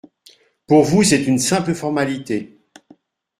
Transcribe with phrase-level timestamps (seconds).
[0.65, 2.57] Pour vous, c’est une simple formalité.